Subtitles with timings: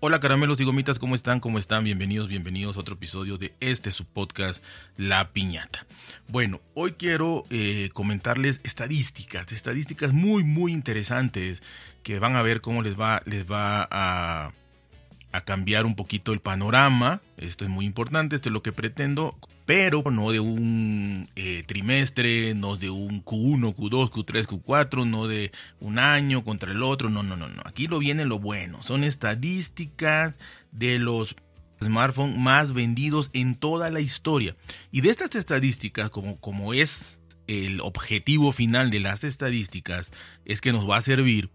[0.00, 1.40] Hola caramelos y gomitas, ¿cómo están?
[1.40, 1.82] ¿Cómo están?
[1.82, 4.62] Bienvenidos, bienvenidos a otro episodio de este su podcast
[4.96, 5.86] La Piñata.
[6.28, 11.64] Bueno, hoy quiero eh, comentarles estadísticas, estadísticas muy muy interesantes
[12.04, 14.52] que van a ver cómo les va, les va a,
[15.32, 17.20] a cambiar un poquito el panorama.
[17.36, 19.36] Esto es muy importante, esto es lo que pretendo
[19.68, 25.52] pero no de un eh, trimestre, no de un Q1, Q2, Q3, Q4, no de
[25.78, 27.60] un año contra el otro, no, no, no, no.
[27.66, 30.38] Aquí lo viene lo bueno, son estadísticas
[30.72, 31.36] de los
[31.84, 34.56] smartphones más vendidos en toda la historia.
[34.90, 40.12] Y de estas estadísticas, como, como es el objetivo final de las estadísticas,
[40.46, 41.50] es que nos va a servir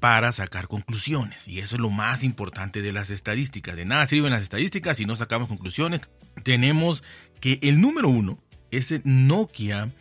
[0.00, 1.48] para sacar conclusiones.
[1.48, 3.76] Y eso es lo más importante de las estadísticas.
[3.76, 6.00] De nada sirven las estadísticas si no sacamos conclusiones.
[6.42, 7.02] Tenemos
[7.40, 8.38] que el número uno
[8.70, 9.92] es el Nokia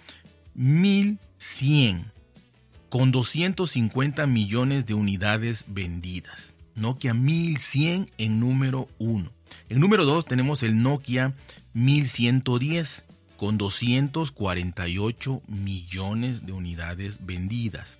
[0.55, 2.11] 1100
[2.89, 6.53] con 250 millones de unidades vendidas.
[6.75, 9.31] Nokia 1100 en número uno.
[9.69, 11.33] En número dos tenemos el Nokia
[11.73, 13.03] 1110
[13.37, 17.99] con 248 millones de unidades vendidas.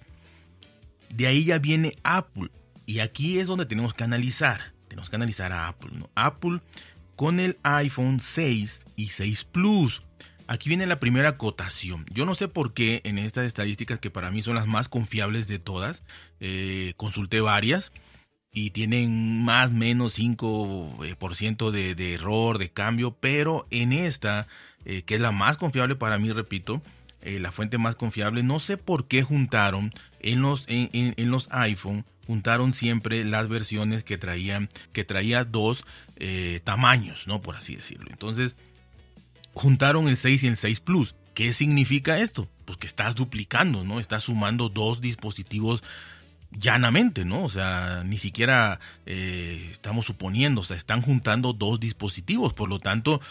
[1.09, 2.49] De ahí ya viene Apple.
[2.85, 4.73] Y aquí es donde tenemos que analizar.
[4.87, 5.91] Tenemos que analizar a Apple.
[6.15, 6.59] Apple
[7.15, 10.03] con el iPhone 6 y 6 Plus.
[10.47, 12.05] Aquí viene la primera acotación.
[12.13, 15.47] Yo no sé por qué en estas estadísticas, que para mí son las más confiables
[15.47, 16.03] de todas,
[16.39, 17.91] eh, consulté varias
[18.53, 24.47] y tienen más o menos 5% de, de, error, de cambio, pero en esta,
[24.85, 26.81] eh, que es la más confiable para mí, repito,
[27.21, 32.05] eh, la fuente más confiable, no sé por qué juntaron en los, en, los iPhone
[32.25, 35.85] juntaron siempre las versiones que traían, que traía dos
[36.17, 37.41] eh, tamaños, ¿no?
[37.41, 38.07] Por así decirlo.
[38.11, 38.57] Entonces,
[39.53, 41.15] juntaron el 6 y el 6 Plus.
[41.33, 42.49] ¿Qué significa esto?
[42.65, 43.99] Pues que estás duplicando, ¿no?
[43.99, 45.83] Estás sumando dos dispositivos
[46.51, 47.43] llanamente, ¿no?
[47.43, 52.79] O sea, ni siquiera eh, estamos suponiendo, o sea, están juntando dos dispositivos, por lo
[52.79, 53.21] tanto,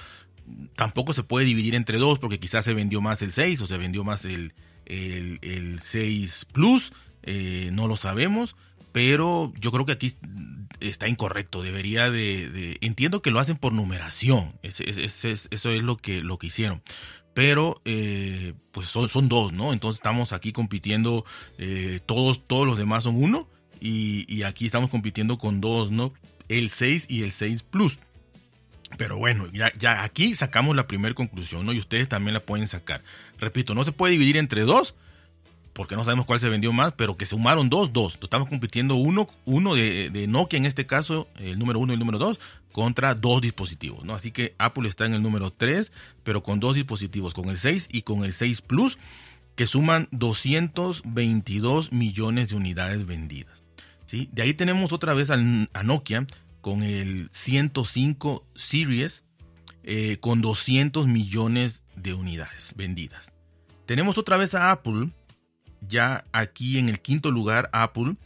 [0.74, 3.78] tampoco se puede dividir entre dos porque quizás se vendió más el 6 o se
[3.78, 6.92] vendió más el, el, el 6 Plus,
[7.22, 8.56] eh, no lo sabemos,
[8.92, 10.12] pero yo creo que aquí
[10.80, 11.62] está incorrecto.
[11.62, 14.54] Debería de, entiendo que lo hacen por numeración.
[14.62, 16.82] eso es lo que, lo que hicieron.
[17.34, 19.74] Pero eh, pues son, son, dos, ¿no?
[19.74, 21.26] Entonces estamos aquí compitiendo.
[21.58, 23.50] Eh, todos, todos los demás son uno.
[23.78, 26.14] Y, y, aquí estamos compitiendo con dos, ¿no?
[26.48, 27.98] El 6 y el 6 Plus.
[28.96, 31.72] Pero bueno, ya, ya aquí sacamos la primera conclusión, ¿no?
[31.72, 33.02] Y ustedes también la pueden sacar.
[33.38, 34.94] Repito, no se puede dividir entre dos
[35.72, 38.18] porque no sabemos cuál se vendió más, pero que sumaron dos, dos.
[38.22, 42.00] Estamos compitiendo uno, uno de, de, Nokia en este caso, el número uno y el
[42.00, 42.40] número dos,
[42.72, 44.14] contra dos dispositivos, ¿no?
[44.14, 45.92] Así que Apple está en el número 3,
[46.24, 48.98] pero con dos dispositivos, con el 6 y con el 6 Plus,
[49.54, 53.64] que suman 222 millones de unidades vendidas.
[54.04, 54.28] ¿sí?
[54.32, 56.26] De ahí tenemos otra vez a, a Nokia
[56.66, 59.22] con el 105 Series,
[59.84, 63.32] eh, con 200 millones de unidades vendidas.
[63.86, 65.12] Tenemos otra vez a Apple
[65.80, 68.16] ya aquí en el quinto lugar Apple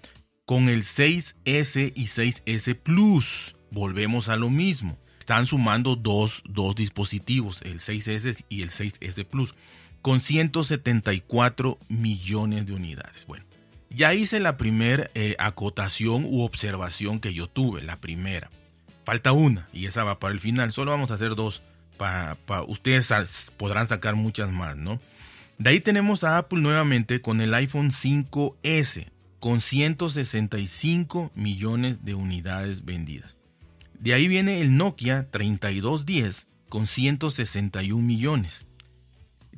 [0.46, 3.56] con el 6S y 6S Plus.
[3.70, 4.96] Volvemos a lo mismo.
[5.18, 9.54] Están sumando dos, dos dispositivos, el 6S y el 6S Plus,
[10.00, 13.26] con 174 millones de unidades.
[13.26, 13.44] Bueno,
[13.90, 18.50] ya hice la primera eh, acotación u observación que yo tuve, la primera.
[19.04, 20.72] Falta una y esa va para el final.
[20.72, 21.62] Solo vamos a hacer dos.
[21.96, 23.12] Para, para ustedes
[23.58, 25.00] podrán sacar muchas más, ¿no?
[25.58, 32.86] De ahí tenemos a Apple nuevamente con el iPhone 5S, con 165 millones de unidades
[32.86, 33.36] vendidas.
[33.98, 38.64] De ahí viene el Nokia 3210 con 161 millones.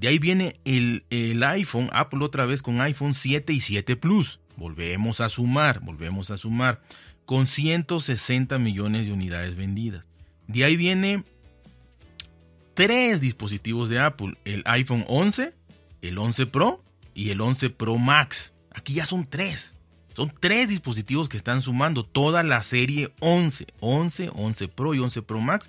[0.03, 1.05] De ahí viene el,
[1.45, 4.41] iPhone, Apple otra vez con iPhone 7 y 7 Plus.
[4.57, 6.83] Volvemos a sumar, volvemos a sumar,
[7.25, 10.05] con 160 millones de unidades vendidas.
[10.49, 11.23] De ahí viene
[12.75, 15.55] tres dispositivos de Apple, el iPhone 11,
[16.01, 16.83] el 11 Pro
[17.15, 18.55] y el 11 Pro Max.
[18.73, 19.77] Aquí ya son tres.
[20.17, 25.23] Son tres dispositivos que están sumando toda la serie 11, 11, 11 Pro y 11
[25.23, 25.69] Pro Max,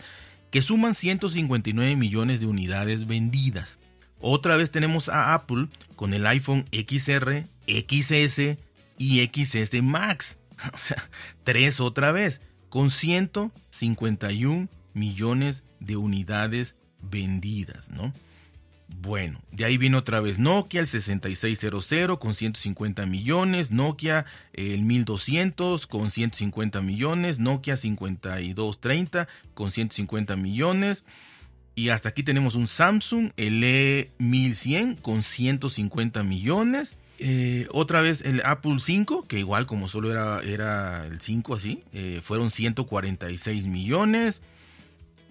[0.50, 3.78] que suman 159 millones de unidades vendidas.
[4.26, 5.68] Otra vez tenemos a Apple
[5.98, 8.58] con el iPhone XR, XS
[8.98, 10.38] y XS Max.
[10.74, 11.10] O sea,
[11.44, 12.40] tres otra vez,
[12.70, 18.14] con 151 millones de unidades vendidas, ¿no?
[18.88, 25.86] Bueno, de ahí viene otra vez Nokia, el 6600 con 150 millones, Nokia el 1200
[25.86, 31.04] con 150 millones, Nokia 5230 con 150 millones.
[31.76, 36.96] Y hasta aquí tenemos un Samsung, el E1100 con 150 millones.
[37.20, 42.22] eh, otra vez el Apple 5, que igual como solo era, el 5 así, eh,
[42.24, 44.42] fueron 146 millones.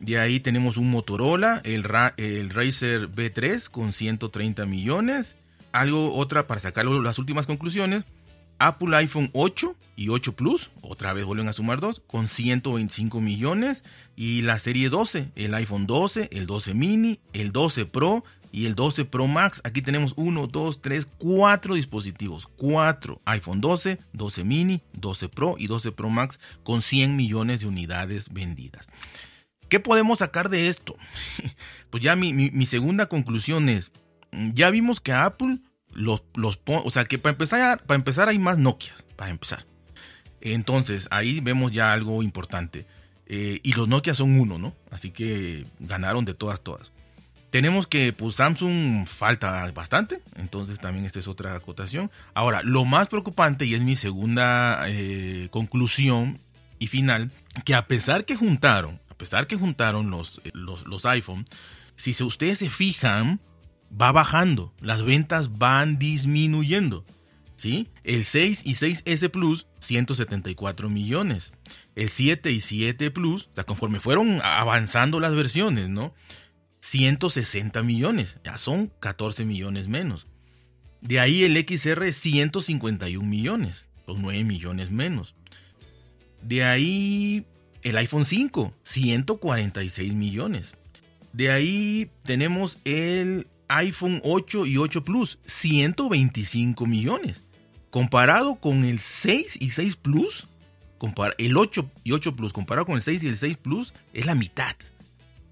[0.01, 1.85] De ahí tenemos un Motorola, el,
[2.17, 5.37] el Razer B3 con 130 millones.
[5.71, 8.05] Algo, otra para sacar las últimas conclusiones.
[8.67, 13.85] Apple iPhone 8 y 8 Plus, otra vez vuelven a sumar dos, con 125 millones.
[14.17, 18.75] Y la serie 12, el iPhone 12, el 12 mini, el 12 Pro y el
[18.75, 19.61] 12 Pro Max.
[19.65, 22.47] Aquí tenemos 1, 2, 3, 4 dispositivos.
[22.57, 27.67] 4 iPhone 12, 12 mini, 12 Pro y 12 Pro Max con 100 millones de
[27.67, 28.89] unidades vendidas.
[29.69, 30.97] ¿Qué podemos sacar de esto?
[31.91, 33.91] pues ya mi, segunda conclusión es,
[34.31, 35.61] ya vimos que Apple
[35.93, 39.65] los, los o sea que para empezar, para empezar hay más Nokia, para empezar.
[40.41, 42.87] Entonces ahí vemos ya algo importante.
[43.27, 44.75] Eh, y los Nokia son uno, ¿no?
[44.91, 46.93] Así que ganaron de todas, todas.
[47.51, 52.11] Tenemos que pues Samsung falta bastante, entonces también esta es otra acotación.
[52.35, 56.39] Ahora, lo más preocupante, y es mi segunda eh, conclusión
[56.79, 57.31] y final,
[57.65, 61.45] que a pesar que juntaron pesar que juntaron los, eh, los, iPhone,
[61.95, 63.39] si ustedes se fijan,
[64.01, 67.05] va bajando, las ventas van disminuyendo.
[67.63, 67.89] ¿sí?
[68.03, 71.53] El 6 y 6S Plus, 174 millones.
[71.95, 76.13] El 7 y 7 Plus, o sea, conforme fueron avanzando las versiones, ¿no?
[76.81, 80.27] 160 millones, ya son 14 millones menos.
[81.01, 85.37] De ahí el XR 151 millones, son 9 millones menos.
[86.43, 87.47] De ahí
[87.83, 90.75] el iPhone 5, 146 millones.
[91.33, 93.47] De ahí tenemos el
[93.77, 97.43] iPhone 8 y 8 Plus, 125 millones.
[97.91, 100.47] Comparado con el 6 y 6 Plus,
[101.39, 104.35] el 8 y 8 Plus comparado con el 6 y el 6 Plus, es la
[104.35, 104.77] mitad.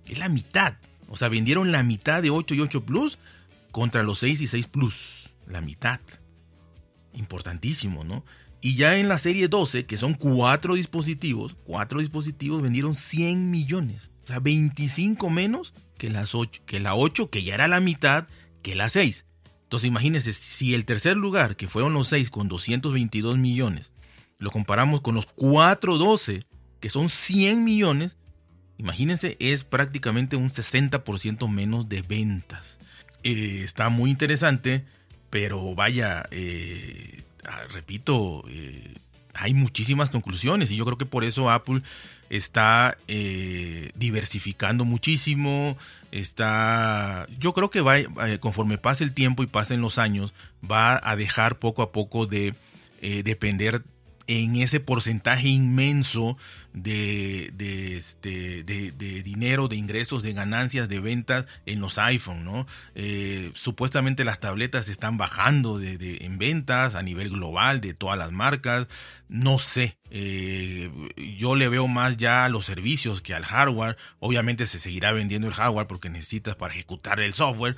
[0.06, 0.74] Es la mitad.
[1.08, 3.18] O sea, vendieron la mitad de 8 y 8 Plus
[3.70, 5.30] contra los 6 y 6 Plus.
[5.46, 6.00] La mitad.
[7.12, 8.24] Importantísimo, ¿no?
[8.60, 14.10] Y ya en la serie 12, que son cuatro dispositivos, cuatro dispositivos vendieron 100 millones.
[14.30, 18.28] O sea, 25 menos que, las 8, que la 8, que ya era la mitad
[18.62, 19.26] que la 6.
[19.64, 23.92] Entonces imagínense, si el tercer lugar, que fueron los 6 con 222 millones,
[24.38, 26.44] lo comparamos con los 412,
[26.80, 28.16] que son 100 millones,
[28.78, 32.78] imagínense, es prácticamente un 60% menos de ventas.
[33.22, 34.84] Eh, está muy interesante,
[35.30, 38.94] pero vaya, eh, Ah, repito, eh,
[39.34, 41.82] hay muchísimas conclusiones y yo creo que por eso Apple
[42.30, 45.76] está eh, diversificando muchísimo,
[46.10, 50.32] está, yo creo que va, eh, conforme pase el tiempo y pasen los años,
[50.68, 52.54] va a dejar poco a poco de
[53.00, 53.82] depender
[54.30, 56.38] en ese porcentaje inmenso
[56.72, 58.92] de, de, este, de,
[59.24, 62.64] dinero, de ingresos, de ganancias, de ventas en los iPhone, ¿no?
[62.94, 68.86] Eh, supuestamente las tabletas están bajando en ventas a nivel global de todas las marcas.
[69.28, 70.92] No sé, eh,
[71.36, 73.96] yo le veo más ya a los servicios que al hardware.
[74.20, 77.74] Obviamente se seguirá vendiendo el hardware porque necesitas para ejecutar el software,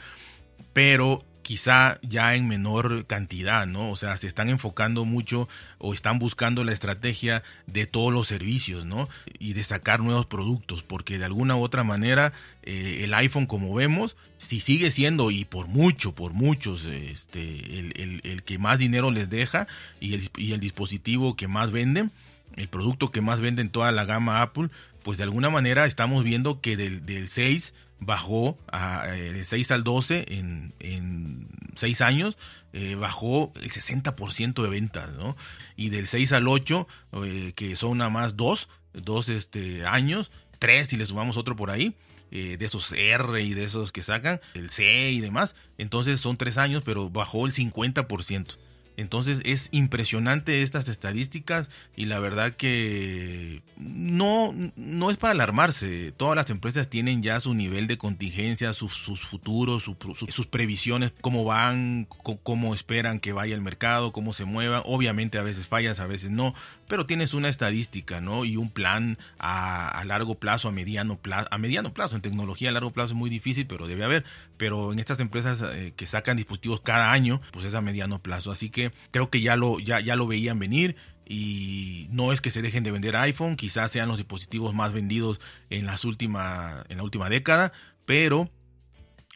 [0.74, 3.90] pero quizá ya en menor cantidad, ¿no?
[3.90, 5.48] O sea, se están enfocando mucho
[5.78, 9.08] o están buscando la estrategia de todos los servicios, ¿no?
[9.38, 13.74] Y de sacar nuevos productos, porque de alguna u otra manera eh, el iPhone, como
[13.74, 17.40] vemos, si sigue siendo, y por mucho, por muchos, este,
[17.78, 19.66] el, que más dinero les deja
[20.00, 22.10] y el, y el dispositivo que más venden,
[22.56, 24.68] el producto que más vende en toda la gama Apple,
[25.02, 29.70] pues de alguna manera estamos viendo que del, del 6 bajó a, eh, de 6
[29.70, 32.36] al 12 en, en 6 años,
[32.72, 35.36] eh, bajó el 60% de ventas, ¿no?
[35.76, 36.86] Y del 6 al 8,
[37.24, 41.70] eh, que son nada más 2, 2 este, años, 3 si le sumamos otro por
[41.70, 41.96] ahí,
[42.30, 46.56] de esos R y de esos que sacan, el C y demás, entonces son 3
[46.56, 48.56] años, pero bajó el 50%.
[48.96, 56.12] Entonces es impresionante estas estadísticas y la verdad que no, no es para alarmarse.
[56.16, 59.90] Todas las empresas tienen ya su nivel de contingencia, sus, futuros,
[60.28, 62.06] sus previsiones, cómo van,
[62.42, 64.82] cómo esperan que vaya el mercado, cómo se mueva.
[64.84, 66.54] Obviamente a veces fallas, a veces no,
[66.92, 68.44] pero tienes una estadística, ¿no?
[68.44, 72.16] Y un plan a, largo plazo, a mediano plazo, a mediano plazo.
[72.16, 74.24] En tecnología a largo plazo es muy difícil, pero debe haber.
[74.58, 78.52] Pero en estas empresas eh, que sacan dispositivos cada año, pues es a mediano plazo.
[78.52, 80.96] Así que creo que ya lo, ya, ya lo veían venir
[81.26, 85.40] y no es que se dejen de vender iPhone, quizás sean los dispositivos más vendidos
[85.70, 87.72] en, las última, en la última década,
[88.04, 88.50] pero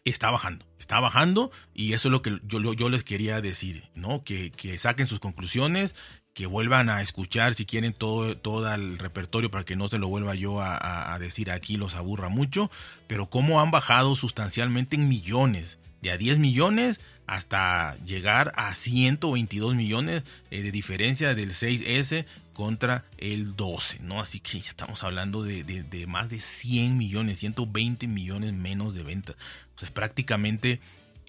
[0.05, 4.25] está bajando, está bajando y eso es lo que yo, yo les quería decir, ¿no?
[4.25, 5.95] Que, que saquen sus conclusiones,
[6.37, 10.09] que vuelvan a escuchar si quieren todo, todo el repertorio para que no se lo
[10.09, 12.71] vuelva yo a, decir aquí, los aburra mucho,
[13.07, 19.75] pero cómo han bajado sustancialmente en millones, de a 10 millones hasta llegar a 122
[19.75, 24.21] millones eh, de diferencia del 6S contra el 12, ¿no?
[24.21, 29.02] Así que ya estamos hablando de, de, más de 100 millones, 120 millones menos de
[29.02, 29.37] ventas.
[29.83, 30.80] O prácticamente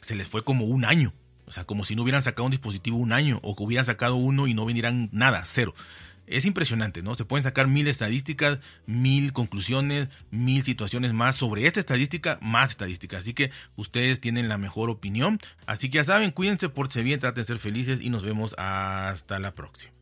[0.02, 1.14] se les fue como un año.
[1.46, 4.16] O sea, como si no hubieran sacado un dispositivo un año o que hubieran sacado
[4.16, 5.74] uno y no vendieran nada, cero
[6.28, 7.16] es impresionante, ¿no?
[7.16, 13.24] Se pueden sacar mil estadísticas, mil conclusiones, mil situaciones más sobre esta estadística, más estadísticas.
[13.24, 15.40] Así que ustedes tienen la mejor opinión.
[15.66, 19.40] Así que ya saben, cuídense, por bien, traten de ser felices y nos vemos hasta
[19.40, 19.97] la próxima.